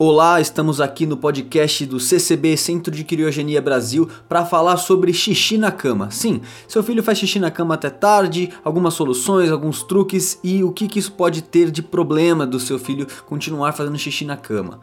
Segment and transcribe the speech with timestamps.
[0.00, 5.58] Olá, estamos aqui no podcast do CCB Centro de Criogenia Brasil para falar sobre xixi
[5.58, 6.08] na cama.
[6.12, 10.70] Sim, seu filho faz xixi na cama até tarde, algumas soluções, alguns truques e o
[10.70, 14.78] que, que isso pode ter de problema do seu filho continuar fazendo xixi na cama.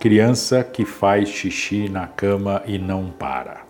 [0.00, 3.60] Criança que faz xixi na cama e não para.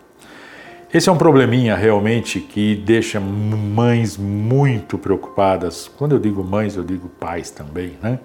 [0.91, 5.87] Esse é um probleminha realmente que deixa mães muito preocupadas.
[5.87, 8.19] Quando eu digo mães, eu digo pais também, né?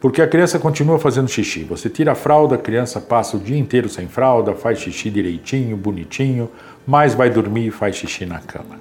[0.00, 1.62] Porque a criança continua fazendo xixi.
[1.64, 5.76] Você tira a fralda, a criança passa o dia inteiro sem fralda, faz xixi direitinho,
[5.76, 6.50] bonitinho,
[6.86, 8.80] mas vai dormir e faz xixi na cama.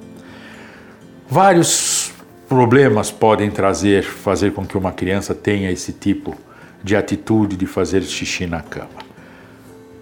[1.30, 2.14] Vários
[2.48, 6.36] problemas podem trazer, fazer com que uma criança tenha esse tipo
[6.82, 9.10] de atitude de fazer xixi na cama.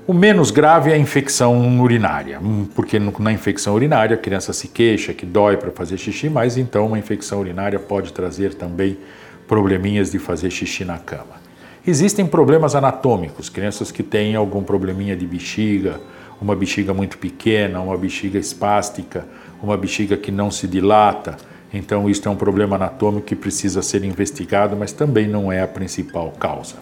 [0.06, 4.70] O menos grave é a infecção urinária, hum, porque na infecção urinária a criança se
[4.70, 8.98] queixa que dói para fazer xixi, mas então uma infecção urinária pode trazer também
[9.48, 11.38] probleminhas de fazer xixi na cama.
[11.86, 16.02] Existem problemas anatômicos, crianças que têm algum probleminha de bexiga,
[16.42, 19.26] uma bexiga muito pequena, uma bexiga espástica,
[19.64, 21.38] uma bexiga que não se dilata.
[21.74, 25.68] Então, isso é um problema anatômico que precisa ser investigado, mas também não é a
[25.68, 26.76] principal causa.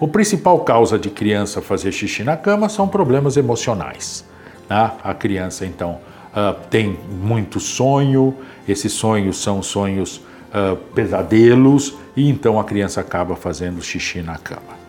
[0.00, 4.24] O principal causa de criança fazer xixi na cama são problemas emocionais.
[4.68, 4.90] Né?
[5.02, 5.98] A criança, então,
[6.32, 8.34] uh, tem muito sonho,
[8.66, 10.20] esses sonhos são sonhos
[10.54, 14.84] uh, pesadelos e então a criança acaba fazendo xixi na cama.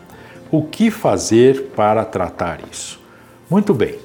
[0.51, 3.01] O que fazer para tratar isso?
[3.49, 3.95] Muito bem.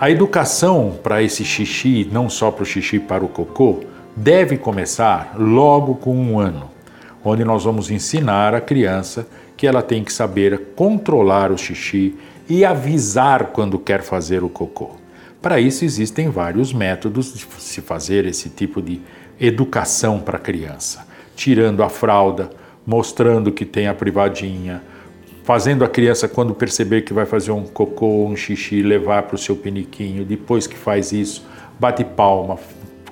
[0.00, 3.80] A educação para esse xixi, não só para o xixi, para o cocô,
[4.16, 6.70] deve começar logo com um ano,
[7.24, 12.16] onde nós vamos ensinar a criança que ela tem que saber controlar o xixi
[12.48, 14.92] e avisar quando quer fazer o cocô.
[15.40, 19.00] Para isso existem vários métodos de se fazer esse tipo de
[19.40, 22.50] educação para a criança, tirando a fralda,
[22.84, 24.82] mostrando que tem a privadinha,
[25.44, 29.38] fazendo a criança quando perceber que vai fazer um cocô, um xixi, levar para o
[29.38, 31.46] seu piniquinho, depois que faz isso,
[31.78, 32.58] bate palma,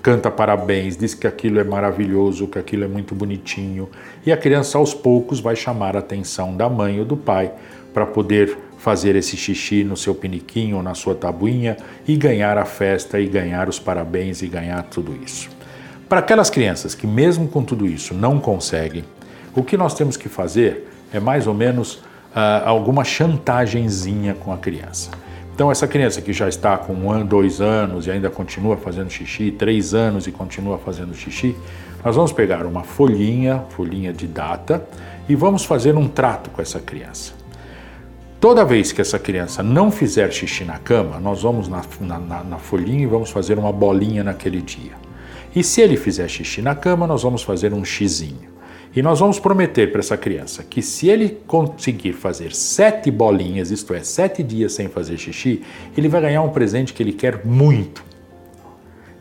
[0.02, 3.88] canta parabéns, diz que aquilo é maravilhoso, que aquilo é muito bonitinho,
[4.24, 7.52] e a criança aos poucos vai chamar a atenção da mãe ou do pai
[7.94, 11.76] para poder fazer esse xixi no seu piniquinho, na sua tabuinha
[12.06, 15.48] e ganhar a festa e ganhar os parabéns e ganhar tudo isso.
[16.08, 19.04] Para aquelas crianças que, mesmo com tudo isso, não conseguem,
[19.54, 24.58] o que nós temos que fazer é mais ou menos uh, alguma chantagemzinha com a
[24.58, 25.10] criança.
[25.54, 29.08] Então, essa criança que já está com um ano, dois anos e ainda continua fazendo
[29.08, 31.56] xixi, três anos e continua fazendo xixi,
[32.04, 34.86] nós vamos pegar uma folhinha, folhinha de data,
[35.28, 37.35] e vamos fazer um trato com essa criança.
[38.38, 42.58] Toda vez que essa criança não fizer xixi na cama, nós vamos na, na, na
[42.58, 44.92] folhinha e vamos fazer uma bolinha naquele dia.
[45.54, 48.54] E se ele fizer xixi na cama, nós vamos fazer um xizinho.
[48.94, 53.94] E nós vamos prometer para essa criança que se ele conseguir fazer sete bolinhas, isto
[53.94, 55.62] é, sete dias sem fazer xixi,
[55.96, 58.04] ele vai ganhar um presente que ele quer muito.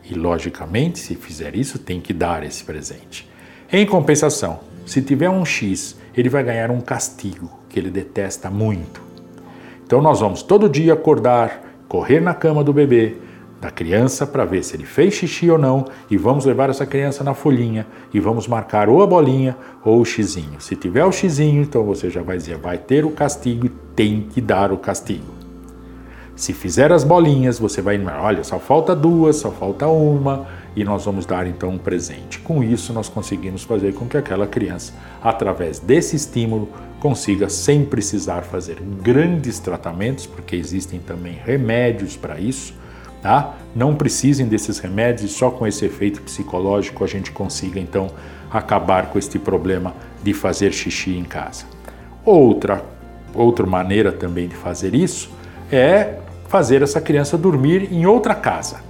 [0.04, 3.28] E logicamente, se fizer isso, tem que dar esse presente.
[3.72, 9.05] Em compensação, se tiver um X, ele vai ganhar um castigo que ele detesta muito.
[9.86, 13.18] Então nós vamos todo dia acordar, correr na cama do bebê,
[13.60, 17.22] da criança para ver se ele fez xixi ou não e vamos levar essa criança
[17.22, 20.60] na folhinha e vamos marcar ou a bolinha ou o xizinho.
[20.60, 24.22] Se tiver o xizinho, então você já vai dizer vai ter o castigo e tem
[24.22, 25.36] que dar o castigo.
[26.34, 31.06] Se fizer as bolinhas, você vai, olha, só falta duas, só falta uma, e nós
[31.06, 32.38] vamos dar então um presente.
[32.38, 34.92] Com isso, nós conseguimos fazer com que aquela criança,
[35.22, 36.68] através desse estímulo,
[37.00, 42.74] consiga, sem precisar fazer grandes tratamentos, porque existem também remédios para isso,
[43.22, 43.56] tá?
[43.74, 48.08] Não precisem desses remédios só com esse efeito psicológico a gente consiga então
[48.50, 51.64] acabar com este problema de fazer xixi em casa.
[52.24, 52.94] Outra
[53.36, 55.30] outra maneira também de fazer isso
[55.70, 58.85] é fazer essa criança dormir em outra casa.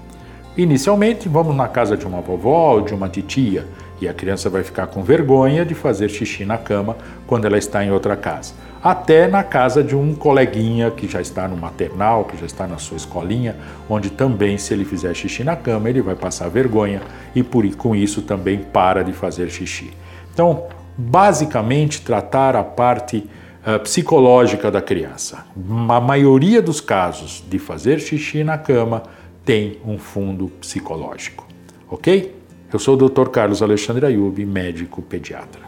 [0.57, 3.67] Inicialmente, vamos na casa de uma vovó ou de uma titia
[4.01, 6.97] e a criança vai ficar com vergonha de fazer xixi na cama
[7.27, 8.55] quando ela está em outra casa
[8.89, 12.79] até na casa de um coleguinha que já está no maternal, que já está na
[12.79, 13.57] sua escolinha,
[13.89, 17.01] onde também, se ele fizer xixi na cama, ele vai passar vergonha
[17.35, 19.91] e por com isso também para de fazer xixi.
[20.33, 23.29] Então, basicamente, tratar a parte
[23.67, 25.45] uh, psicológica da criança.
[25.89, 29.03] A maioria dos casos de fazer xixi na cama
[29.47, 31.47] tem um fundo psicológico,
[31.89, 32.35] ok?
[32.73, 33.29] Eu sou o Dr.
[33.29, 35.63] Carlos Alexandre Ayub, médico pediatra.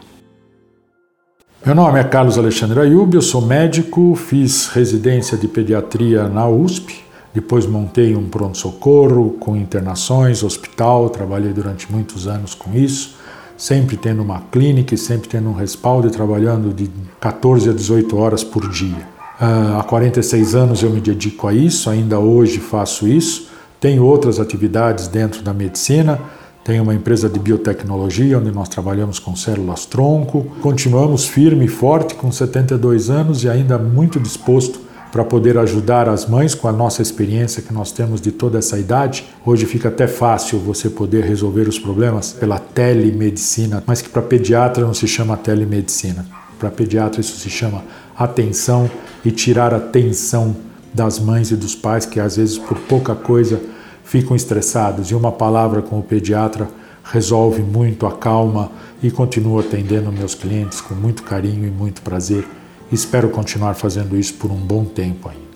[1.65, 7.01] Meu nome é Carlos Alexandre Ayub, eu sou médico, fiz residência de pediatria na USP,
[7.33, 13.17] depois montei um pronto-socorro com internações, hospital, trabalhei durante muitos anos com isso.
[13.55, 16.89] sempre tendo uma clínica e sempre tendo um respaldo e trabalhando de
[17.19, 19.05] 14 a 18 horas por dia.
[19.41, 23.48] Uh, há 46 anos eu me dedico a isso, ainda hoje faço isso.
[23.79, 26.19] Tenho outras atividades dentro da medicina,
[26.63, 30.45] tenho uma empresa de biotecnologia onde nós trabalhamos com células tronco.
[30.61, 34.81] Continuamos firme e forte com 72 anos e ainda muito disposto
[35.11, 38.77] para poder ajudar as mães com a nossa experiência que nós temos de toda essa
[38.77, 39.25] idade.
[39.45, 44.85] Hoje fica até fácil você poder resolver os problemas pela telemedicina, mas que para pediatra
[44.85, 46.25] não se chama telemedicina.
[46.59, 47.83] Para pediatra isso se chama
[48.15, 48.91] atenção
[49.23, 50.55] e tirar a tensão
[50.93, 53.61] das mães e dos pais que às vezes por pouca coisa
[54.03, 56.67] ficam estressados e uma palavra com o pediatra
[57.03, 58.71] resolve muito, acalma
[59.01, 62.47] e continuo atendendo meus clientes com muito carinho e muito prazer.
[62.91, 65.48] Espero continuar fazendo isso por um bom tempo ainda.